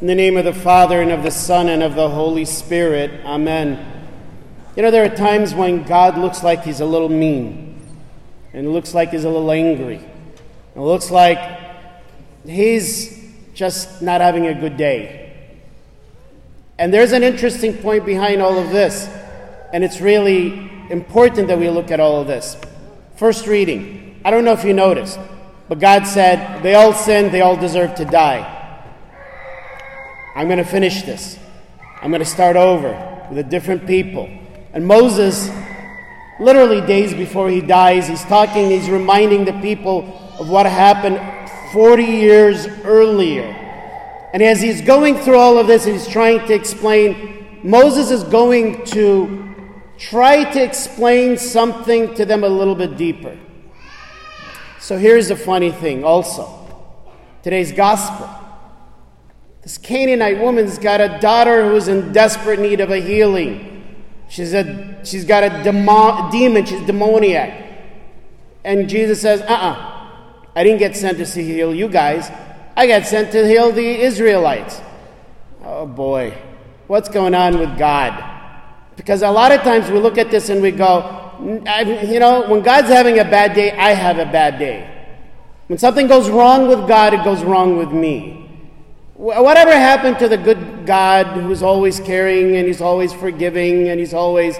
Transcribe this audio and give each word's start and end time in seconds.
In 0.00 0.06
the 0.06 0.14
name 0.14 0.36
of 0.36 0.44
the 0.44 0.54
Father, 0.54 1.02
and 1.02 1.10
of 1.10 1.24
the 1.24 1.30
Son, 1.32 1.68
and 1.68 1.82
of 1.82 1.96
the 1.96 2.08
Holy 2.08 2.44
Spirit. 2.44 3.10
Amen. 3.24 3.84
You 4.76 4.84
know, 4.84 4.92
there 4.92 5.04
are 5.04 5.16
times 5.16 5.56
when 5.56 5.82
God 5.82 6.16
looks 6.16 6.44
like 6.44 6.62
he's 6.62 6.78
a 6.78 6.86
little 6.86 7.08
mean, 7.08 7.82
and 8.52 8.72
looks 8.72 8.94
like 8.94 9.10
he's 9.10 9.24
a 9.24 9.28
little 9.28 9.50
angry. 9.50 10.00
and 10.76 10.84
looks 10.84 11.10
like 11.10 11.40
he's 12.46 13.28
just 13.54 14.00
not 14.00 14.20
having 14.20 14.46
a 14.46 14.54
good 14.54 14.76
day. 14.76 15.32
And 16.78 16.94
there's 16.94 17.10
an 17.10 17.24
interesting 17.24 17.76
point 17.78 18.06
behind 18.06 18.40
all 18.40 18.56
of 18.56 18.70
this, 18.70 19.08
and 19.72 19.82
it's 19.82 20.00
really 20.00 20.70
important 20.90 21.48
that 21.48 21.58
we 21.58 21.68
look 21.70 21.90
at 21.90 21.98
all 21.98 22.20
of 22.20 22.28
this. 22.28 22.56
First 23.16 23.48
reading. 23.48 24.20
I 24.24 24.30
don't 24.30 24.44
know 24.44 24.52
if 24.52 24.62
you 24.62 24.74
noticed, 24.74 25.18
but 25.68 25.80
God 25.80 26.06
said, 26.06 26.62
They 26.62 26.76
all 26.76 26.92
sinned, 26.92 27.32
they 27.32 27.40
all 27.40 27.56
deserve 27.56 27.96
to 27.96 28.04
die. 28.04 28.54
I'm 30.38 30.46
going 30.46 30.58
to 30.58 30.64
finish 30.64 31.02
this. 31.02 31.36
I'm 32.00 32.12
going 32.12 32.20
to 32.20 32.24
start 32.24 32.54
over 32.54 32.90
with 33.28 33.38
a 33.38 33.42
different 33.42 33.88
people. 33.88 34.30
And 34.72 34.86
Moses, 34.86 35.50
literally 36.38 36.80
days 36.80 37.12
before 37.12 37.50
he 37.50 37.60
dies, 37.60 38.06
he's 38.06 38.22
talking, 38.22 38.70
he's 38.70 38.88
reminding 38.88 39.46
the 39.46 39.54
people 39.54 40.04
of 40.38 40.48
what 40.48 40.64
happened 40.64 41.18
40 41.72 42.04
years 42.04 42.68
earlier. 42.84 43.46
And 44.32 44.40
as 44.40 44.60
he's 44.60 44.80
going 44.80 45.16
through 45.16 45.38
all 45.38 45.58
of 45.58 45.66
this, 45.66 45.84
he's 45.84 46.06
trying 46.06 46.46
to 46.46 46.54
explain, 46.54 47.58
Moses 47.64 48.12
is 48.12 48.22
going 48.22 48.84
to 48.84 49.74
try 49.98 50.44
to 50.52 50.62
explain 50.62 51.36
something 51.36 52.14
to 52.14 52.24
them 52.24 52.44
a 52.44 52.48
little 52.48 52.76
bit 52.76 52.96
deeper. 52.96 53.36
So 54.78 54.98
here's 54.98 55.26
the 55.26 55.36
funny 55.36 55.72
thing 55.72 56.04
also 56.04 56.54
today's 57.42 57.72
gospel. 57.72 58.47
This 59.62 59.78
Canaanite 59.78 60.38
woman's 60.38 60.78
got 60.78 61.00
a 61.00 61.18
daughter 61.20 61.68
who's 61.68 61.88
in 61.88 62.12
desperate 62.12 62.60
need 62.60 62.80
of 62.80 62.90
a 62.90 63.00
healing. 63.00 63.84
She's, 64.28 64.54
a, 64.54 65.00
she's 65.04 65.24
got 65.24 65.42
a 65.42 65.62
demo, 65.62 66.30
demon, 66.30 66.64
she's 66.64 66.84
demoniac. 66.86 67.66
And 68.64 68.88
Jesus 68.88 69.20
says, 69.20 69.40
uh 69.42 69.44
uh-uh, 69.44 69.72
uh 69.72 69.94
I 70.54 70.64
didn't 70.64 70.78
get 70.78 70.96
sent 70.96 71.18
to 71.18 71.24
heal 71.42 71.74
you 71.74 71.88
guys. 71.88 72.30
I 72.76 72.86
got 72.86 73.06
sent 73.06 73.32
to 73.32 73.46
heal 73.46 73.72
the 73.72 74.00
Israelites. 74.00 74.80
Oh 75.64 75.86
boy, 75.86 76.36
what's 76.86 77.08
going 77.08 77.34
on 77.34 77.58
with 77.58 77.78
God? 77.78 78.24
Because 78.96 79.22
a 79.22 79.30
lot 79.30 79.52
of 79.52 79.62
times 79.62 79.90
we 79.90 79.98
look 80.00 80.18
at 80.18 80.30
this 80.30 80.48
and 80.48 80.60
we 80.60 80.72
go, 80.72 81.32
you 81.40 82.18
know, 82.18 82.48
when 82.48 82.62
God's 82.62 82.88
having 82.88 83.18
a 83.20 83.24
bad 83.24 83.54
day, 83.54 83.70
I 83.70 83.90
have 83.90 84.18
a 84.18 84.24
bad 84.24 84.58
day. 84.58 84.88
When 85.68 85.78
something 85.78 86.06
goes 86.08 86.28
wrong 86.28 86.66
with 86.66 86.88
God, 86.88 87.14
it 87.14 87.22
goes 87.22 87.44
wrong 87.44 87.76
with 87.76 87.92
me. 87.92 88.47
Whatever 89.18 89.72
happened 89.72 90.20
to 90.20 90.28
the 90.28 90.36
good 90.36 90.86
God 90.86 91.26
who's 91.42 91.60
always 91.60 91.98
caring 91.98 92.54
and 92.54 92.68
he's 92.68 92.80
always 92.80 93.12
forgiving 93.12 93.88
and 93.88 93.98
he's 93.98 94.14
always. 94.14 94.56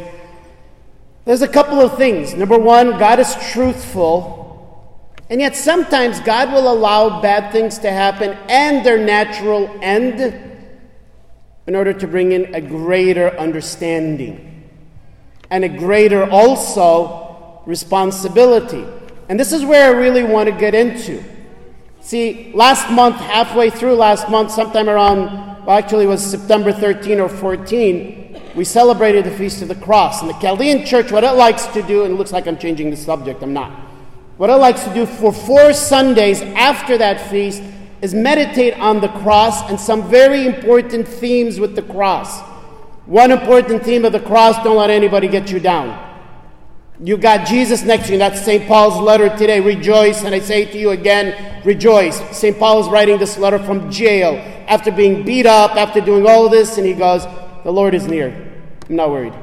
There's 1.25 1.43
a 1.43 1.49
couple 1.49 1.79
of 1.79 1.97
things. 1.97 2.35
Number 2.35 2.59
one, 2.59 2.99
God 2.99 3.21
is 3.21 3.37
truthful, 3.53 5.15
and 5.31 5.41
yet 5.41 5.55
sometimes 5.55 6.19
God 6.19 6.53
will 6.53 6.73
allow 6.73 7.23
bad 7.23 7.53
things 7.53 7.79
to 7.79 7.93
happen 7.93 8.37
and 8.49 8.85
their 8.85 8.99
natural 8.99 9.71
end 9.81 10.21
in 11.69 11.77
order 11.77 11.93
to 11.93 12.09
bring 12.09 12.33
in 12.33 12.53
a 12.53 12.61
greater 12.61 13.39
understanding 13.39 14.69
and 15.51 15.65
a 15.65 15.69
greater 15.69 16.29
also 16.29 17.63
responsibility. 17.65 18.85
And 19.29 19.39
this 19.39 19.53
is 19.53 19.65
where 19.65 19.95
I 19.95 19.97
really 19.97 20.25
want 20.25 20.49
to 20.49 20.59
get 20.59 20.75
into. 20.75 21.23
See, 22.09 22.51
last 22.55 22.91
month, 22.91 23.17
halfway 23.17 23.69
through 23.69 23.97
last 23.97 24.31
month, 24.31 24.53
sometime 24.53 24.89
around, 24.89 25.67
well, 25.67 25.77
actually 25.77 26.05
it 26.05 26.09
was 26.09 26.25
September 26.25 26.73
13 26.73 27.21
or 27.21 27.29
14, 27.29 28.41
we 28.55 28.65
celebrated 28.65 29.27
the 29.27 29.31
Feast 29.31 29.61
of 29.61 29.69
the 29.69 29.75
Cross. 29.75 30.23
And 30.23 30.31
the 30.31 30.39
Chaldean 30.41 30.87
Church, 30.87 31.13
what 31.13 31.23
it 31.23 31.33
likes 31.33 31.67
to 31.67 31.83
do, 31.83 32.05
and 32.05 32.15
it 32.15 32.17
looks 32.17 32.33
like 32.33 32.47
I'm 32.47 32.57
changing 32.57 32.89
the 32.89 32.97
subject, 32.97 33.43
I'm 33.43 33.53
not. 33.53 33.73
What 34.39 34.49
it 34.49 34.55
likes 34.55 34.85
to 34.85 34.95
do 34.95 35.05
for 35.05 35.35
four 35.35 35.75
Sundays 35.75 36.41
after 36.41 36.97
that 36.97 37.31
feast 37.31 37.63
is 38.01 38.15
meditate 38.15 38.73
on 38.81 39.03
the 39.03 39.09
cross 39.09 39.69
and 39.69 39.79
some 39.79 40.09
very 40.09 40.47
important 40.47 41.07
themes 41.07 41.61
with 41.61 41.77
the 41.77 41.83
cross. 41.83 42.41
One 43.05 43.33
important 43.33 43.85
theme 43.85 44.07
of 44.07 44.13
the 44.13 44.21
cross 44.21 44.57
don't 44.65 44.79
let 44.79 44.89
anybody 44.89 45.29
get 45.29 45.51
you 45.51 45.61
down. 45.61 46.08
You 47.01 47.17
got 47.17 47.47
Jesus 47.47 47.83
next 47.83 48.07
to 48.07 48.13
you. 48.13 48.19
That's 48.19 48.45
St. 48.45 48.67
Paul's 48.67 49.01
letter 49.01 49.29
today. 49.37 49.61
Rejoice. 49.61 50.25
And 50.25 50.35
I 50.35 50.41
say 50.41 50.65
to 50.65 50.79
you 50.79 50.91
again, 50.91 51.63
rejoice. 51.65 52.19
St. 52.37 52.59
Paul 52.59 52.81
is 52.81 52.89
writing 52.89 53.19
this 53.19 53.39
letter 53.39 53.59
from 53.61 53.91
jail 53.91 54.35
after 54.67 54.91
being 54.91 55.25
beat 55.25 55.47
up, 55.47 55.77
after 55.77 56.01
doing 56.01 56.27
all 56.27 56.49
this, 56.49 56.77
and 56.77 56.87
he 56.87 56.95
goes, 56.95 57.25
The 57.63 57.71
Lord 57.71 57.95
is 57.95 58.07
near. 58.09 58.29
I'm 58.89 58.97
not 58.97 59.11
worried. 59.11 59.35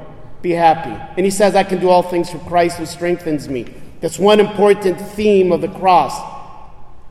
Be 0.42 0.52
happy. 0.52 0.92
And 1.16 1.26
he 1.26 1.32
says, 1.32 1.56
I 1.56 1.64
can 1.64 1.80
do 1.80 1.90
all 1.90 2.04
things 2.04 2.30
through 2.30 2.42
Christ 2.42 2.78
who 2.78 2.86
strengthens 2.86 3.48
me. 3.48 3.74
That's 4.02 4.20
one 4.20 4.40
important 4.40 5.00
theme 5.00 5.52
of 5.52 5.62
the 5.62 5.70
cross. 5.70 6.14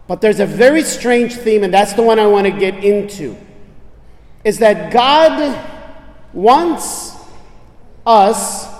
But 0.07 0.21
there's 0.21 0.41
a 0.41 0.47
very 0.47 0.83
strange 0.83 1.35
theme, 1.35 1.65
and 1.65 1.73
that's 1.73 1.95
the 1.95 2.03
one 2.03 2.19
I 2.19 2.27
want 2.27 2.47
to 2.47 2.53
get 2.53 2.85
into. 2.85 3.37
Is 4.45 4.59
that 4.59 4.93
God 4.93 5.59
wants 6.35 7.17
us 8.07 8.74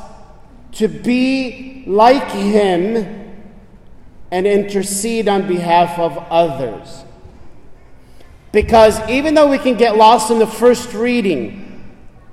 to 0.75 0.89
be 0.89 1.85
like 1.87 2.31
him 2.31 3.25
and 4.31 4.47
intercede 4.47 5.29
on 5.29 5.47
behalf 5.47 5.99
of 5.99 6.19
others. 6.31 7.05
Because 8.51 8.99
even 9.09 9.35
though 9.35 9.49
we 9.49 9.59
can 9.59 9.77
get 9.77 9.97
lost 9.97 10.31
in 10.31 10.39
the 10.39 10.47
first 10.47 10.93
reading 10.93 11.61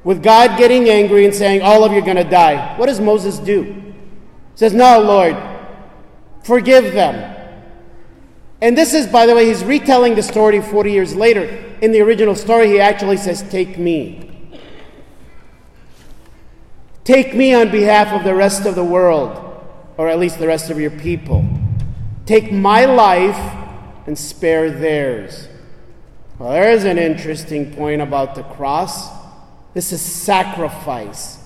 with 0.03 0.23
God 0.23 0.57
getting 0.57 0.89
angry 0.89 1.25
and 1.25 1.33
saying, 1.33 1.61
All 1.61 1.83
of 1.83 1.91
you 1.91 1.99
are 1.99 2.05
going 2.05 2.17
to 2.17 2.23
die, 2.23 2.77
what 2.77 2.87
does 2.87 2.99
Moses 2.99 3.37
do? 3.37 3.63
He 3.63 3.93
says, 4.55 4.73
No, 4.73 4.99
Lord, 4.99 5.37
forgive 6.43 6.93
them. 6.93 7.37
And 8.61 8.77
this 8.77 8.93
is, 8.93 9.07
by 9.07 9.25
the 9.25 9.35
way, 9.35 9.47
he's 9.47 9.63
retelling 9.63 10.15
the 10.15 10.23
story 10.23 10.61
40 10.61 10.91
years 10.91 11.15
later. 11.15 11.43
In 11.81 11.91
the 11.91 12.01
original 12.01 12.35
story, 12.35 12.67
he 12.67 12.79
actually 12.79 13.17
says, 13.17 13.43
Take 13.49 13.77
me. 13.77 14.30
Take 17.03 17.35
me 17.35 17.53
on 17.53 17.71
behalf 17.71 18.09
of 18.09 18.23
the 18.23 18.35
rest 18.35 18.65
of 18.65 18.75
the 18.75 18.83
world, 18.83 19.37
or 19.97 20.07
at 20.07 20.19
least 20.19 20.37
the 20.37 20.47
rest 20.47 20.69
of 20.69 20.79
your 20.79 20.91
people. 20.91 21.45
Take 22.25 22.51
my 22.51 22.85
life 22.85 23.37
and 24.05 24.17
spare 24.17 24.69
theirs. 24.69 25.47
Well, 26.37 26.51
there 26.51 26.71
is 26.71 26.85
an 26.85 26.97
interesting 26.97 27.73
point 27.73 28.01
about 28.01 28.35
the 28.35 28.43
cross. 28.43 29.09
This 29.73 29.91
is 29.91 30.01
sacrifice. 30.01 31.39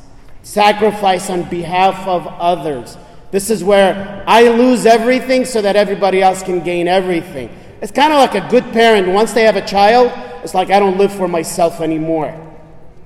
Sacrifice 0.43 1.29
on 1.29 1.43
behalf 1.49 2.07
of 2.07 2.27
others. 2.27 2.97
This 3.31 3.49
is 3.49 3.63
where 3.63 4.23
I 4.27 4.49
lose 4.49 4.85
everything 4.85 5.45
so 5.45 5.61
that 5.61 5.75
everybody 5.75 6.21
else 6.21 6.43
can 6.43 6.61
gain 6.61 6.87
everything. 6.87 7.49
It's 7.81 7.91
kind 7.91 8.13
of 8.13 8.19
like 8.19 8.35
a 8.35 8.49
good 8.49 8.63
parent. 8.73 9.07
Once 9.07 9.33
they 9.33 9.43
have 9.43 9.55
a 9.55 9.65
child, 9.65 10.11
it's 10.43 10.53
like 10.53 10.69
I 10.69 10.79
don't 10.79 10.97
live 10.97 11.13
for 11.13 11.27
myself 11.27 11.81
anymore. 11.81 12.33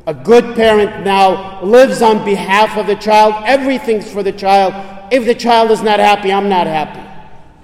A 0.08 0.14
good 0.14 0.56
parent 0.56 1.06
now 1.06 1.62
lives 1.64 2.02
on 2.02 2.26
behalf 2.26 2.78
of 2.78 2.88
the 2.88 2.96
child. 2.96 3.36
Everything's 3.46 4.12
for 4.12 4.24
the 4.24 4.32
child. 4.32 4.74
If 5.12 5.26
the 5.26 5.36
child 5.36 5.72
is 5.72 5.82
not 5.82 6.00
happy, 6.00 6.32
I'm 6.32 6.50
not 6.50 6.68
happy. 6.68 7.02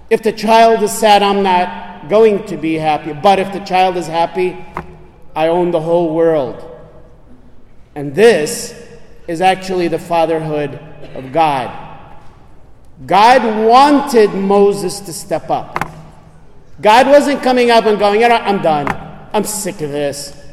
If 0.10 0.22
the 0.22 0.32
child 0.32 0.84
is 0.84 0.92
sad, 0.92 1.24
I'm 1.24 1.42
not 1.42 2.10
going 2.10 2.46
to 2.48 2.58
be 2.58 2.76
happy. 2.76 3.14
But 3.14 3.40
if 3.40 3.52
the 3.52 3.60
child 3.60 3.98
is 3.98 4.08
happy, 4.08 4.64
I 5.36 5.48
own 5.48 5.72
the 5.72 5.82
whole 5.82 6.14
world. 6.14 6.72
And 7.96 8.14
this 8.14 8.88
is 9.28 9.42
actually 9.42 9.88
the 9.88 10.00
fatherhood 10.00 10.80
of 11.16 11.32
God. 11.32 11.86
God 13.06 13.66
wanted 13.66 14.34
Moses 14.34 15.00
to 15.02 15.14
step 15.14 15.50
up. 15.50 15.92
God 16.82 17.08
wasn't 17.08 17.42
coming 17.42 17.72
up 17.72 17.86
and 17.86 17.98
going, 17.98 18.22
you 18.22 18.30
know, 18.30 18.36
I'm 18.36 18.62
done. 18.62 18.88
I'm 19.34 19.44
sick 19.44 19.82
of 19.82 19.92
this. 19.92 20.45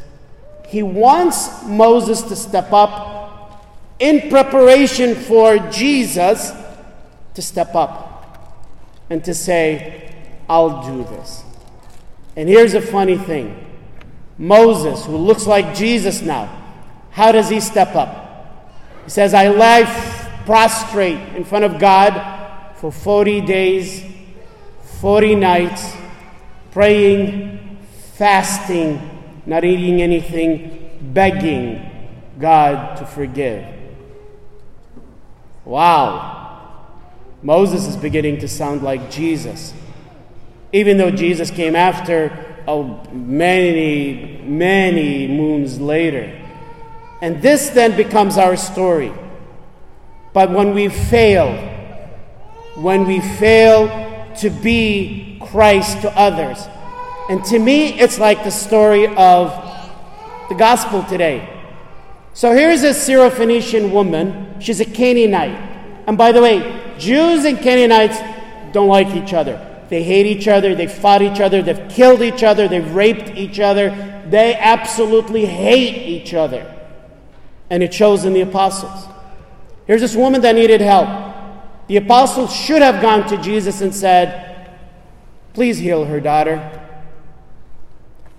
He 0.72 0.82
wants 0.82 1.64
Moses 1.66 2.22
to 2.22 2.34
step 2.34 2.72
up 2.72 3.62
in 3.98 4.30
preparation 4.30 5.14
for 5.14 5.58
Jesus 5.70 6.50
to 7.34 7.42
step 7.42 7.74
up 7.74 8.56
and 9.10 9.22
to 9.22 9.34
say, 9.34 10.14
I'll 10.48 10.82
do 10.82 11.04
this. 11.04 11.44
And 12.36 12.48
here's 12.48 12.72
a 12.72 12.80
funny 12.80 13.18
thing 13.18 13.66
Moses, 14.38 15.04
who 15.04 15.18
looks 15.18 15.46
like 15.46 15.76
Jesus 15.76 16.22
now, 16.22 16.48
how 17.10 17.32
does 17.32 17.50
he 17.50 17.60
step 17.60 17.94
up? 17.94 18.64
He 19.04 19.10
says, 19.10 19.34
I 19.34 19.48
lie 19.48 19.84
prostrate 20.46 21.36
in 21.36 21.44
front 21.44 21.66
of 21.66 21.78
God 21.78 22.76
for 22.76 22.90
40 22.90 23.42
days, 23.42 24.02
40 25.00 25.34
nights, 25.34 25.94
praying, 26.70 27.78
fasting, 28.14 29.11
not 29.46 29.64
eating 29.64 30.00
anything, 30.00 30.90
begging 31.00 31.90
God 32.38 32.96
to 32.98 33.06
forgive. 33.06 33.66
Wow. 35.64 36.38
Moses 37.42 37.86
is 37.86 37.96
beginning 37.96 38.38
to 38.38 38.48
sound 38.48 38.82
like 38.82 39.10
Jesus. 39.10 39.74
Even 40.72 40.96
though 40.96 41.10
Jesus 41.10 41.50
came 41.50 41.76
after 41.76 42.52
oh, 42.66 43.02
many, 43.12 44.40
many 44.44 45.26
moons 45.26 45.80
later. 45.80 46.38
And 47.20 47.42
this 47.42 47.70
then 47.70 47.96
becomes 47.96 48.38
our 48.38 48.56
story. 48.56 49.12
But 50.32 50.50
when 50.50 50.74
we 50.74 50.88
fail, 50.88 51.52
when 52.74 53.06
we 53.06 53.20
fail 53.20 54.32
to 54.36 54.50
be 54.50 55.38
Christ 55.40 56.02
to 56.02 56.18
others, 56.18 56.66
and 57.32 57.42
to 57.46 57.58
me, 57.58 57.98
it's 57.98 58.18
like 58.18 58.44
the 58.44 58.50
story 58.50 59.06
of 59.06 59.48
the 60.50 60.54
gospel 60.54 61.02
today. 61.04 61.48
So 62.34 62.52
here's 62.52 62.82
a 62.82 62.90
Syrophoenician 62.90 63.90
woman. 63.90 64.60
She's 64.60 64.80
a 64.80 64.84
Canaanite. 64.84 65.56
And 66.06 66.18
by 66.18 66.32
the 66.32 66.42
way, 66.42 66.94
Jews 66.98 67.46
and 67.46 67.58
Canaanites 67.58 68.18
don't 68.74 68.88
like 68.88 69.16
each 69.16 69.32
other. 69.32 69.66
They 69.88 70.02
hate 70.02 70.26
each 70.26 70.46
other, 70.46 70.74
they 70.74 70.86
fought 70.86 71.22
each 71.22 71.40
other, 71.40 71.62
they've 71.62 71.88
killed 71.88 72.20
each 72.20 72.42
other, 72.42 72.68
they've 72.68 72.94
raped 72.94 73.30
each 73.30 73.60
other. 73.60 73.88
They 74.28 74.54
absolutely 74.54 75.46
hate 75.46 76.06
each 76.06 76.34
other 76.34 76.68
and 77.70 77.82
it 77.82 77.94
shows 77.94 78.26
in 78.26 78.34
the 78.34 78.42
apostles. 78.42 79.06
Here's 79.86 80.02
this 80.02 80.14
woman 80.14 80.42
that 80.42 80.54
needed 80.54 80.82
help. 80.82 81.08
The 81.88 81.96
apostles 81.96 82.54
should 82.54 82.82
have 82.82 83.00
gone 83.00 83.26
to 83.28 83.38
Jesus 83.38 83.80
and 83.80 83.94
said, 83.94 84.70
Please 85.54 85.78
heal 85.78 86.04
her 86.04 86.20
daughter. 86.20 86.80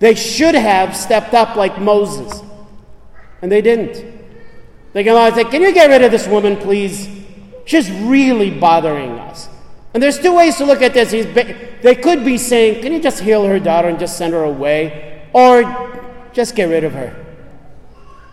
They 0.04 0.14
should 0.14 0.54
have 0.54 0.94
stepped 0.94 1.32
up 1.32 1.56
like 1.56 1.80
Moses, 1.80 2.42
and 3.40 3.50
they 3.50 3.62
didn't. 3.62 4.04
They 4.92 5.08
out 5.08 5.16
and 5.16 5.34
said, 5.34 5.50
Can 5.50 5.62
you 5.62 5.72
get 5.72 5.88
rid 5.88 6.02
of 6.02 6.10
this 6.10 6.28
woman, 6.28 6.58
please? 6.58 7.08
She's 7.64 7.90
really 7.90 8.50
bothering 8.50 9.12
us. 9.12 9.48
And 9.94 10.02
there's 10.02 10.18
two 10.18 10.36
ways 10.36 10.56
to 10.56 10.66
look 10.66 10.82
at 10.82 10.92
this. 10.92 11.10
They 11.82 11.94
could 11.94 12.22
be 12.22 12.36
saying, 12.36 12.82
Can 12.82 12.92
you 12.92 13.00
just 13.00 13.20
heal 13.22 13.46
her 13.46 13.58
daughter 13.58 13.88
and 13.88 13.98
just 13.98 14.18
send 14.18 14.34
her 14.34 14.44
away? 14.44 15.26
Or 15.32 15.62
just 16.34 16.54
get 16.54 16.66
rid 16.66 16.84
of 16.84 16.92
her. 16.92 17.16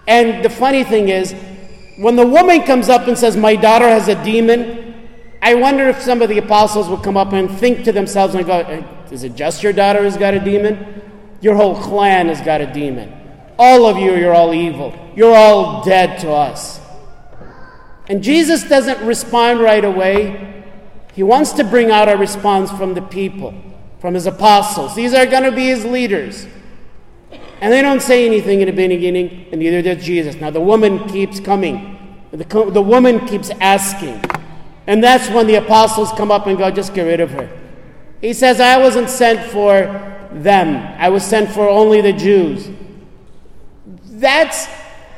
And 0.09 0.43
the 0.43 0.49
funny 0.49 0.83
thing 0.83 1.07
is, 1.07 1.33
when 1.97 2.17
the 2.17 2.27
woman 2.27 2.63
comes 2.63 2.89
up 2.89 3.07
and 3.07 3.17
says, 3.17 3.37
My 3.37 3.55
daughter 3.55 3.87
has 3.87 4.09
a 4.09 4.21
demon, 4.25 5.07
I 5.41 5.55
wonder 5.55 5.87
if 5.87 6.01
some 6.01 6.21
of 6.21 6.27
the 6.27 6.37
apostles 6.37 6.89
would 6.89 7.01
come 7.01 7.15
up 7.15 7.31
and 7.31 7.49
think 7.49 7.85
to 7.85 7.93
themselves 7.93 8.35
and 8.35 8.45
go, 8.45 8.59
Is 9.09 9.23
it 9.23 9.35
just 9.35 9.63
your 9.63 9.71
daughter 9.71 10.03
who's 10.03 10.17
got 10.17 10.33
a 10.33 10.39
demon? 10.41 11.01
Your 11.41 11.55
whole 11.55 11.75
clan 11.75 12.27
has 12.27 12.39
got 12.41 12.61
a 12.61 12.71
demon. 12.71 13.11
All 13.57 13.85
of 13.85 13.97
you, 13.97 14.15
you're 14.15 14.33
all 14.33 14.53
evil. 14.53 14.93
You're 15.15 15.35
all 15.35 15.83
dead 15.83 16.19
to 16.21 16.31
us. 16.31 16.79
And 18.07 18.23
Jesus 18.23 18.63
doesn't 18.63 19.05
respond 19.05 19.59
right 19.59 19.83
away. 19.83 20.63
He 21.13 21.23
wants 21.23 21.53
to 21.53 21.63
bring 21.63 21.91
out 21.91 22.09
a 22.09 22.17
response 22.17 22.71
from 22.71 22.93
the 22.93 23.01
people, 23.01 23.53
from 23.99 24.13
his 24.13 24.25
apostles. 24.25 24.95
These 24.95 25.13
are 25.13 25.25
going 25.25 25.43
to 25.43 25.51
be 25.51 25.67
his 25.67 25.85
leaders. 25.85 26.47
And 27.59 27.71
they 27.71 27.81
don't 27.81 28.01
say 28.01 28.25
anything 28.25 28.61
in 28.61 28.67
the 28.67 28.87
beginning, 28.87 29.47
and 29.51 29.59
neither 29.59 29.81
does 29.81 30.03
Jesus. 30.03 30.35
Now 30.35 30.49
the 30.49 30.61
woman 30.61 31.07
keeps 31.07 31.39
coming. 31.39 31.97
The, 32.31 32.71
the 32.71 32.81
woman 32.81 33.27
keeps 33.27 33.49
asking. 33.61 34.23
And 34.87 35.03
that's 35.03 35.29
when 35.29 35.45
the 35.47 35.55
apostles 35.55 36.11
come 36.13 36.31
up 36.31 36.47
and 36.47 36.57
go, 36.57 36.71
just 36.71 36.93
get 36.93 37.03
rid 37.03 37.19
of 37.19 37.31
her. 37.31 37.49
He 38.19 38.33
says, 38.33 38.59
I 38.59 38.77
wasn't 38.77 39.09
sent 39.09 39.51
for 39.51 40.20
them, 40.33 40.95
I 40.99 41.09
was 41.09 41.23
sent 41.23 41.51
for 41.51 41.67
only 41.67 42.01
the 42.01 42.13
Jews. 42.13 42.69
That's 44.05 44.67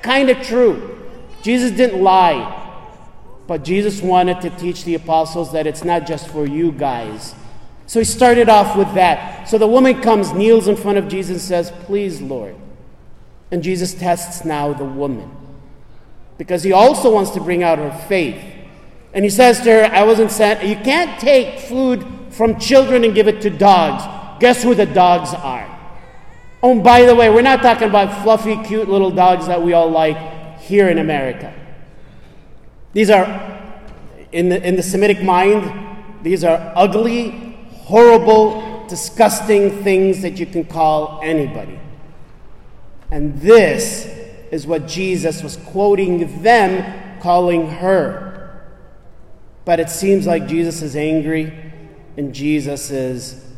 kind 0.01 0.29
of 0.29 0.41
true. 0.41 1.07
Jesus 1.41 1.71
didn't 1.71 2.01
lie. 2.01 2.61
But 3.47 3.63
Jesus 3.63 4.01
wanted 4.01 4.41
to 4.41 4.49
teach 4.51 4.85
the 4.85 4.95
apostles 4.95 5.51
that 5.51 5.67
it's 5.67 5.83
not 5.83 6.07
just 6.07 6.29
for 6.29 6.47
you 6.47 6.71
guys, 6.71 7.35
so 7.85 7.99
he 7.99 8.05
started 8.05 8.47
off 8.47 8.77
with 8.77 8.93
that. 8.93 9.47
So 9.49 9.57
the 9.57 9.67
woman 9.67 10.01
comes, 10.01 10.31
kneels 10.31 10.67
in 10.67 10.75
front 10.75 10.97
of 10.97 11.07
Jesus, 11.07 11.31
and 11.31 11.41
says, 11.41 11.71
Please, 11.85 12.21
Lord. 12.21 12.55
And 13.51 13.61
Jesus 13.61 13.93
tests 13.93 14.45
now 14.45 14.73
the 14.73 14.85
woman 14.85 15.29
because 16.37 16.63
he 16.63 16.71
also 16.71 17.13
wants 17.13 17.31
to 17.31 17.41
bring 17.41 17.61
out 17.61 17.77
her 17.77 17.91
faith. 18.07 18.43
And 19.13 19.23
he 19.23 19.29
says 19.29 19.59
to 19.61 19.71
her, 19.71 19.83
I 19.85 20.03
wasn't 20.03 20.31
sent. 20.31 20.63
You 20.63 20.75
can't 20.75 21.19
take 21.19 21.59
food 21.59 22.05
from 22.31 22.59
children 22.59 23.03
and 23.03 23.13
give 23.13 23.27
it 23.27 23.41
to 23.41 23.49
dogs. 23.51 24.03
Guess 24.43 24.61
who 24.61 24.75
the 24.75 24.85
dogs 24.85 25.33
are? 25.33 25.69
Oh, 26.61 26.77
by 26.81 27.05
the 27.05 27.15
way, 27.15 27.29
we're 27.29 27.41
not 27.41 27.61
talking 27.61 27.87
about 27.87 28.23
fluffy, 28.23 28.61
cute 28.65 28.89
little 28.89 29.09
dogs 29.09 29.47
that 29.47 29.61
we 29.61 29.71
all 29.71 29.89
like 29.89 30.59
here 30.59 30.89
in 30.89 30.97
America. 30.97 31.53
These 32.91 33.09
are, 33.09 33.23
in 34.33 34.49
the, 34.49 34.61
in 34.61 34.75
the 34.75 34.83
Semitic 34.83 35.23
mind, 35.23 35.71
these 36.23 36.43
are 36.43 36.73
ugly, 36.75 37.55
horrible, 37.71 38.85
disgusting 38.89 39.81
things 39.81 40.21
that 40.23 40.37
you 40.37 40.45
can 40.45 40.65
call 40.65 41.21
anybody. 41.23 41.79
And 43.11 43.39
this 43.39 44.07
is 44.51 44.67
what 44.67 44.89
Jesus 44.89 45.41
was 45.41 45.55
quoting 45.55 46.43
them, 46.43 47.21
calling 47.21 47.69
her. 47.69 48.61
But 49.63 49.79
it 49.79 49.89
seems 49.89 50.27
like 50.27 50.47
Jesus 50.47 50.81
is 50.81 50.97
angry 50.97 51.71
and 52.17 52.35
Jesus 52.35 52.91
is 52.91 53.52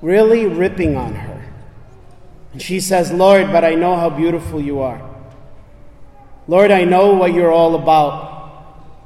really 0.00 0.46
ripping 0.46 0.96
on 0.96 1.14
her. 1.14 1.44
And 2.52 2.62
she 2.62 2.80
says, 2.80 3.12
Lord, 3.12 3.52
but 3.52 3.64
I 3.64 3.74
know 3.74 3.96
how 3.96 4.10
beautiful 4.10 4.60
you 4.60 4.80
are. 4.80 5.02
Lord, 6.46 6.70
I 6.70 6.84
know 6.84 7.14
what 7.14 7.34
you're 7.34 7.52
all 7.52 7.74
about. 7.74 8.36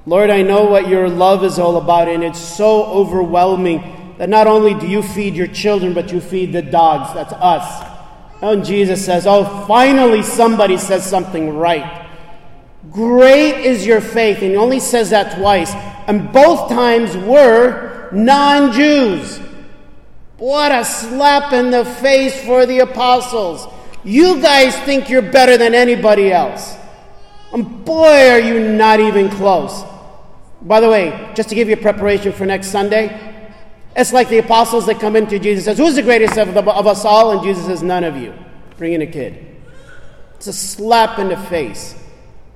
Lord, 0.07 0.31
I 0.31 0.43
know 0.43 0.65
what 0.65 0.89
your 0.89 1.09
love 1.09 1.45
is 1.45 1.59
all 1.59 1.77
about, 1.77 2.09
and 2.09 2.23
it's 2.23 2.39
so 2.39 2.85
overwhelming 2.85 4.15
that 4.19 4.29
not 4.29 4.47
only 4.47 4.75
do 4.75 4.87
you 4.87 5.03
feed 5.03 5.35
your 5.35 5.47
children, 5.47 5.95
but 5.95 6.13
you 6.13 6.21
feed 6.21 6.53
the 6.53 6.63
dogs. 6.63 7.13
That's 7.15 7.33
us. 7.33 7.89
And 8.43 8.65
Jesus 8.65 9.05
says, 9.05 9.27
Oh, 9.27 9.65
finally 9.67 10.23
somebody 10.23 10.77
says 10.77 11.09
something 11.09 11.57
right. 11.57 12.09
Great 12.91 13.65
is 13.65 13.87
your 13.87 14.01
faith. 14.01 14.39
And 14.43 14.51
he 14.51 14.57
only 14.57 14.81
says 14.81 15.11
that 15.11 15.39
twice. 15.39 15.73
And 16.09 16.33
both 16.33 16.69
times 16.69 17.17
were 17.17 18.11
non 18.13 18.73
Jews. 18.73 19.41
What 20.43 20.73
a 20.73 20.85
slap 20.85 21.53
in 21.53 21.71
the 21.71 21.85
face 21.85 22.45
for 22.45 22.67
the 22.67 22.81
apostles. 22.81 23.69
You 24.03 24.43
guys 24.43 24.77
think 24.81 25.09
you're 25.09 25.23
better 25.23 25.57
than 25.57 25.73
anybody 25.73 26.33
else. 26.33 26.75
And 27.53 27.85
boy, 27.85 28.29
are 28.29 28.41
you 28.41 28.73
not 28.73 28.99
even 28.99 29.31
close. 29.31 29.85
By 30.61 30.81
the 30.81 30.91
way, 30.91 31.31
just 31.37 31.49
to 31.51 31.55
give 31.55 31.69
you 31.69 31.75
a 31.75 31.81
preparation 31.81 32.33
for 32.33 32.45
next 32.45 32.73
Sunday, 32.73 33.47
it's 33.95 34.13
like 34.13 34.31
the 34.31 34.39
apostles 34.39 34.85
that 34.87 34.99
come 34.99 35.15
into 35.15 35.39
Jesus 35.39 35.65
says, 35.65 35.79
Who's 35.79 35.95
the 35.95 36.03
greatest 36.03 36.37
of, 36.37 36.53
the, 36.55 36.63
of 36.73 36.89
us 36.89 37.05
all? 37.05 37.31
And 37.31 37.45
Jesus 37.45 37.67
says, 37.67 37.85
None 37.85 38.03
of 38.03 38.17
you. 38.17 38.35
Bring 38.79 38.95
in 38.95 39.03
a 39.03 39.07
kid. 39.07 39.47
It's 40.35 40.49
a 40.49 40.53
slap 40.53 41.21
in 41.21 41.29
the 41.29 41.37
face. 41.37 41.95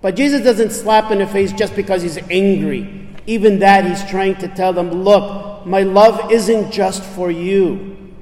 But 0.02 0.16
Jesus 0.16 0.43
doesn't 0.43 0.71
slap 0.71 1.12
in 1.12 1.21
the 1.21 1.26
face 1.28 1.52
just 1.52 1.76
because 1.76 2.02
he's 2.02 2.19
angry. 2.31 3.14
Even 3.28 3.61
that, 3.61 3.87
he's 3.87 4.05
trying 4.11 4.35
to 4.38 4.49
tell 4.49 4.73
them, 4.73 4.90
Look, 4.90 5.56
my 5.67 5.83
love 5.83 6.31
isn't 6.31 6.71
just 6.71 7.03
for 7.03 7.31
you, 7.31 8.15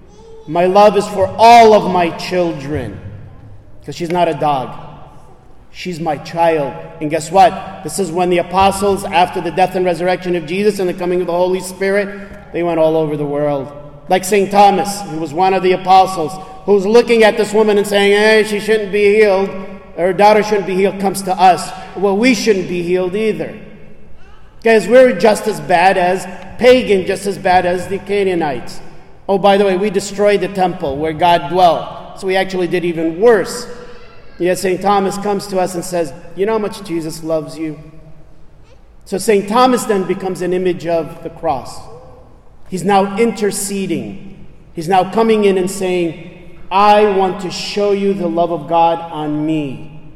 my 0.48 0.66
love 0.66 0.96
is 0.96 1.06
for 1.08 1.26
all 1.38 1.74
of 1.74 1.92
my 1.92 2.10
children. 2.16 3.00
Because 3.80 3.96
she's 3.96 4.10
not 4.10 4.28
a 4.28 4.34
dog. 4.34 4.80
She's 5.70 6.00
my 6.00 6.16
child. 6.16 6.72
And 7.02 7.10
guess 7.10 7.30
what? 7.30 7.82
This 7.84 7.98
is 7.98 8.10
when 8.10 8.30
the 8.30 8.38
apostles, 8.38 9.04
after 9.04 9.40
the 9.40 9.50
death 9.50 9.74
and 9.74 9.84
resurrection 9.84 10.36
of 10.36 10.46
Jesus 10.46 10.78
and 10.78 10.88
the 10.88 10.94
coming 10.94 11.20
of 11.20 11.26
the 11.26 11.34
Holy 11.34 11.60
Spirit, 11.60 12.52
they 12.52 12.62
went 12.62 12.78
all 12.78 12.96
over 12.96 13.16
the 13.16 13.26
world. 13.26 14.04
Like 14.08 14.24
St. 14.24 14.50
Thomas, 14.50 15.02
who 15.02 15.18
was 15.18 15.34
one 15.34 15.52
of 15.52 15.62
the 15.62 15.72
apostles, 15.72 16.32
who's 16.64 16.86
looking 16.86 17.24
at 17.24 17.36
this 17.36 17.52
woman 17.52 17.76
and 17.76 17.86
saying, 17.86 18.12
hey, 18.12 18.44
she 18.44 18.60
shouldn't 18.60 18.92
be 18.92 19.16
healed, 19.16 19.50
her 19.96 20.12
daughter 20.12 20.42
shouldn't 20.42 20.66
be 20.66 20.76
healed, 20.76 21.00
comes 21.00 21.22
to 21.22 21.32
us. 21.32 21.70
Well, 21.96 22.16
we 22.16 22.34
shouldn't 22.34 22.68
be 22.68 22.82
healed 22.82 23.14
either. 23.14 23.60
Guys, 24.64 24.88
we're 24.88 25.12
just 25.18 25.46
as 25.46 25.60
bad 25.60 25.98
as 25.98 26.24
pagan, 26.58 27.06
just 27.06 27.26
as 27.26 27.36
bad 27.36 27.66
as 27.66 27.86
the 27.88 27.98
Canaanites. 27.98 28.80
Oh, 29.28 29.36
by 29.36 29.58
the 29.58 29.64
way, 29.66 29.76
we 29.76 29.90
destroyed 29.90 30.40
the 30.40 30.48
temple 30.48 30.96
where 30.96 31.12
God 31.12 31.50
dwelt. 31.50 32.18
So 32.18 32.26
we 32.26 32.34
actually 32.34 32.66
did 32.66 32.82
even 32.82 33.20
worse. 33.20 33.66
Yet 34.38 34.58
St. 34.58 34.80
Thomas 34.80 35.18
comes 35.18 35.46
to 35.48 35.60
us 35.60 35.74
and 35.74 35.84
says, 35.84 36.14
You 36.34 36.46
know 36.46 36.52
how 36.52 36.58
much 36.58 36.82
Jesus 36.82 37.22
loves 37.22 37.58
you? 37.58 37.78
So 39.04 39.18
St. 39.18 39.46
Thomas 39.46 39.84
then 39.84 40.06
becomes 40.06 40.40
an 40.40 40.54
image 40.54 40.86
of 40.86 41.22
the 41.22 41.28
cross. 41.28 41.78
He's 42.70 42.84
now 42.84 43.18
interceding. 43.18 44.46
He's 44.72 44.88
now 44.88 45.12
coming 45.12 45.44
in 45.44 45.58
and 45.58 45.70
saying, 45.70 46.58
I 46.70 47.04
want 47.14 47.42
to 47.42 47.50
show 47.50 47.92
you 47.92 48.14
the 48.14 48.28
love 48.28 48.50
of 48.50 48.66
God 48.66 48.98
on 49.12 49.44
me. 49.44 50.10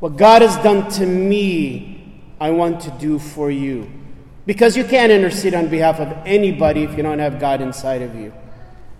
What 0.00 0.16
God 0.16 0.42
has 0.42 0.56
done 0.56 0.90
to 0.92 1.06
me, 1.06 1.95
I 2.40 2.50
want 2.50 2.80
to 2.82 2.90
do 2.92 3.18
for 3.18 3.50
you. 3.50 3.90
Because 4.44 4.76
you 4.76 4.84
can't 4.84 5.10
intercede 5.10 5.54
on 5.54 5.68
behalf 5.68 5.98
of 5.98 6.08
anybody 6.26 6.84
if 6.84 6.96
you 6.96 7.02
don't 7.02 7.18
have 7.18 7.40
God 7.40 7.60
inside 7.60 8.02
of 8.02 8.14
you. 8.14 8.32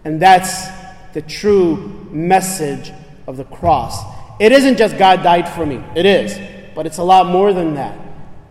And 0.04 0.20
that's 0.20 0.66
the 1.12 1.22
true 1.22 2.08
message 2.10 2.92
of 3.26 3.36
the 3.36 3.44
cross. 3.44 4.02
It 4.40 4.52
isn't 4.52 4.76
just 4.76 4.98
God 4.98 5.22
died 5.22 5.48
for 5.48 5.64
me, 5.64 5.82
it 5.94 6.06
is, 6.06 6.38
but 6.74 6.86
it's 6.86 6.98
a 6.98 7.02
lot 7.02 7.26
more 7.26 7.52
than 7.52 7.74
that. 7.74 7.98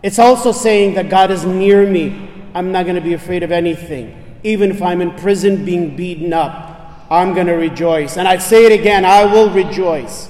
It's 0.02 0.18
also 0.18 0.52
saying 0.52 0.94
that 0.94 1.08
God 1.08 1.30
is 1.30 1.44
near 1.44 1.88
me. 1.88 2.30
I'm 2.54 2.72
not 2.72 2.84
going 2.84 2.96
to 2.96 3.02
be 3.02 3.12
afraid 3.12 3.42
of 3.42 3.52
anything 3.52 4.22
even 4.46 4.70
if 4.70 4.80
I'm 4.80 5.00
in 5.00 5.10
prison 5.12 5.64
being 5.64 5.96
beaten 5.96 6.32
up. 6.32 7.06
I'm 7.10 7.34
going 7.34 7.48
to 7.48 7.54
rejoice. 7.54 8.16
And 8.16 8.28
I 8.28 8.38
say 8.38 8.64
it 8.64 8.72
again, 8.72 9.04
I 9.04 9.24
will 9.24 9.50
rejoice. 9.50 10.28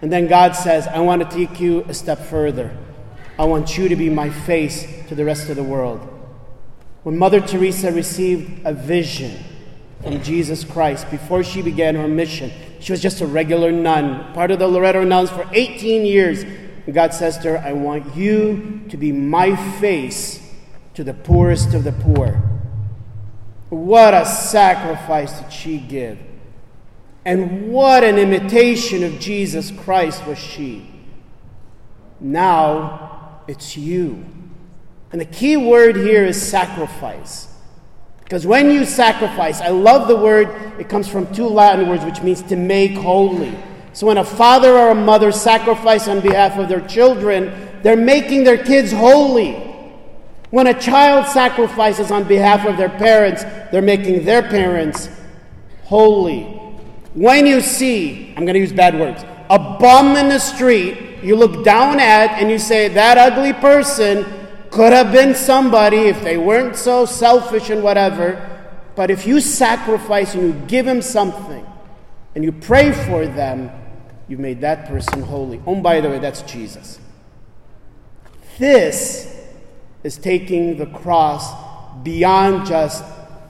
And 0.00 0.12
then 0.12 0.28
God 0.28 0.52
says, 0.54 0.86
I 0.86 1.00
want 1.00 1.28
to 1.28 1.36
take 1.36 1.58
you 1.60 1.84
a 1.88 1.94
step 1.94 2.20
further. 2.20 2.76
I 3.38 3.44
want 3.44 3.78
you 3.78 3.88
to 3.88 3.96
be 3.96 4.10
my 4.10 4.30
face 4.30 4.86
to 5.08 5.14
the 5.14 5.24
rest 5.24 5.48
of 5.48 5.56
the 5.56 5.62
world. 5.62 6.00
When 7.02 7.16
Mother 7.18 7.40
Teresa 7.40 7.90
received 7.90 8.64
a 8.64 8.72
vision 8.72 9.42
from 10.02 10.22
Jesus 10.22 10.64
Christ 10.64 11.10
before 11.10 11.42
she 11.42 11.62
began 11.62 11.94
her 11.94 12.08
mission, 12.08 12.52
she 12.80 12.92
was 12.92 13.00
just 13.00 13.20
a 13.20 13.26
regular 13.26 13.72
nun, 13.72 14.32
part 14.34 14.50
of 14.50 14.58
the 14.58 14.68
Loreto 14.68 15.02
nuns 15.04 15.30
for 15.30 15.48
18 15.52 16.04
years. 16.04 16.42
And 16.42 16.94
God 16.94 17.14
says 17.14 17.38
to 17.38 17.50
her, 17.50 17.58
I 17.58 17.72
want 17.72 18.14
you 18.16 18.84
to 18.88 18.96
be 18.96 19.12
my 19.12 19.56
face 19.80 20.40
to 20.94 21.02
the 21.02 21.14
poorest 21.14 21.74
of 21.74 21.84
the 21.84 21.92
poor. 21.92 22.42
What 23.70 24.14
a 24.14 24.26
sacrifice 24.26 25.40
did 25.40 25.52
she 25.52 25.78
give! 25.78 26.18
And 27.24 27.72
what 27.72 28.04
an 28.04 28.18
imitation 28.18 29.04
of 29.04 29.18
Jesus 29.18 29.70
Christ 29.70 30.26
was 30.26 30.38
she. 30.38 30.90
Now 32.20 33.11
it's 33.48 33.76
you. 33.76 34.24
And 35.12 35.20
the 35.20 35.26
key 35.26 35.56
word 35.56 35.96
here 35.96 36.24
is 36.24 36.40
sacrifice. 36.40 37.48
Because 38.24 38.46
when 38.46 38.70
you 38.70 38.86
sacrifice, 38.86 39.60
I 39.60 39.68
love 39.68 40.08
the 40.08 40.16
word, 40.16 40.48
it 40.80 40.88
comes 40.88 41.06
from 41.06 41.32
two 41.34 41.46
Latin 41.46 41.88
words, 41.88 42.04
which 42.04 42.22
means 42.22 42.40
to 42.44 42.56
make 42.56 42.92
holy. 42.92 43.54
So 43.92 44.06
when 44.06 44.16
a 44.16 44.24
father 44.24 44.72
or 44.72 44.90
a 44.90 44.94
mother 44.94 45.32
sacrifice 45.32 46.08
on 46.08 46.20
behalf 46.20 46.58
of 46.58 46.68
their 46.68 46.80
children, 46.80 47.52
they're 47.82 47.96
making 47.96 48.44
their 48.44 48.56
kids 48.56 48.90
holy. 48.90 49.52
When 50.48 50.66
a 50.66 50.78
child 50.78 51.26
sacrifices 51.26 52.10
on 52.10 52.24
behalf 52.24 52.66
of 52.66 52.78
their 52.78 52.88
parents, 52.88 53.44
they're 53.70 53.82
making 53.82 54.24
their 54.24 54.42
parents 54.42 55.10
holy. 55.84 56.44
When 57.14 57.46
you 57.46 57.60
see, 57.60 58.30
I'm 58.36 58.46
going 58.46 58.54
to 58.54 58.60
use 58.60 58.72
bad 58.72 58.98
words, 58.98 59.24
a 59.52 59.58
bum 59.58 60.16
in 60.16 60.30
the 60.30 60.38
street, 60.38 61.22
you 61.22 61.36
look 61.36 61.62
down 61.62 62.00
at 62.00 62.40
and 62.40 62.50
you 62.50 62.58
say, 62.58 62.88
that 62.88 63.18
ugly 63.18 63.52
person 63.52 64.24
could 64.70 64.94
have 64.94 65.12
been 65.12 65.34
somebody 65.34 65.98
if 65.98 66.22
they 66.22 66.38
weren't 66.38 66.74
so 66.74 67.04
selfish 67.04 67.68
and 67.68 67.82
whatever. 67.82 68.48
But 68.96 69.10
if 69.10 69.26
you 69.26 69.42
sacrifice 69.42 70.34
and 70.34 70.42
you 70.42 70.66
give 70.68 70.86
him 70.86 71.02
something 71.02 71.66
and 72.34 72.42
you 72.42 72.50
pray 72.50 72.92
for 72.92 73.26
them, 73.26 73.70
you've 74.26 74.40
made 74.40 74.62
that 74.62 74.88
person 74.88 75.20
holy. 75.20 75.60
Oh, 75.66 75.78
by 75.82 76.00
the 76.00 76.08
way, 76.08 76.18
that's 76.18 76.40
Jesus. 76.40 76.98
This 78.56 79.38
is 80.02 80.16
taking 80.16 80.78
the 80.78 80.86
cross 80.86 81.52
beyond 82.02 82.66
just 82.66 83.04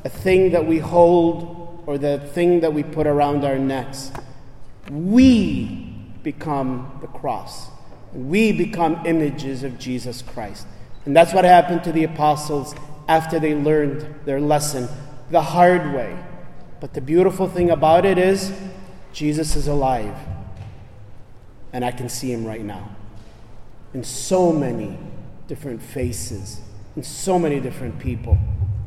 a 0.04 0.08
thing 0.08 0.50
that 0.50 0.66
we 0.66 0.80
hold 0.80 1.84
or 1.86 1.96
the 1.96 2.18
thing 2.18 2.58
that 2.58 2.74
we 2.74 2.82
put 2.82 3.06
around 3.06 3.44
our 3.44 3.56
necks. 3.56 4.10
We 4.90 5.91
become 6.22 6.98
the 7.00 7.06
cross. 7.06 7.68
We 8.12 8.52
become 8.52 9.04
images 9.06 9.62
of 9.62 9.78
Jesus 9.78 10.22
Christ. 10.22 10.66
And 11.04 11.16
that's 11.16 11.32
what 11.32 11.44
happened 11.44 11.82
to 11.84 11.92
the 11.92 12.04
apostles 12.04 12.74
after 13.08 13.38
they 13.38 13.54
learned 13.54 14.06
their 14.24 14.40
lesson 14.40 14.88
the 15.30 15.42
hard 15.42 15.94
way. 15.94 16.16
But 16.80 16.94
the 16.94 17.00
beautiful 17.00 17.48
thing 17.48 17.70
about 17.70 18.04
it 18.04 18.18
is, 18.18 18.52
Jesus 19.12 19.56
is 19.56 19.66
alive. 19.66 20.16
And 21.72 21.84
I 21.84 21.90
can 21.90 22.08
see 22.08 22.32
him 22.32 22.44
right 22.44 22.62
now. 22.62 22.90
In 23.94 24.04
so 24.04 24.52
many 24.52 24.98
different 25.48 25.82
faces, 25.82 26.60
in 26.96 27.02
so 27.02 27.38
many 27.38 27.60
different 27.60 27.98
people. 27.98 28.38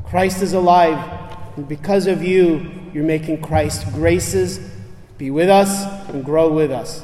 Christ 0.04 0.42
is 0.42 0.54
alive. 0.54 1.30
And 1.56 1.68
because 1.68 2.06
of 2.08 2.24
you, 2.24 2.72
you're 2.94 3.04
making 3.04 3.42
Christ 3.42 3.92
graces 3.94 4.60
be 5.18 5.32
with 5.32 5.50
us 5.50 5.86
and 6.10 6.24
grow 6.24 6.52
with 6.52 6.72
us. 6.72 7.04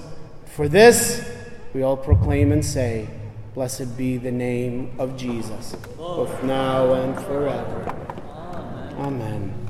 For 0.55 0.67
this, 0.67 1.25
we 1.73 1.81
all 1.81 1.95
proclaim 1.95 2.51
and 2.51 2.63
say, 2.63 3.07
Blessed 3.53 3.97
be 3.97 4.17
the 4.17 4.31
name 4.31 4.93
of 4.99 5.15
Jesus, 5.15 5.75
both 5.97 6.43
now 6.43 6.93
and 6.93 7.15
forever. 7.25 7.95
Amen. 8.97 9.60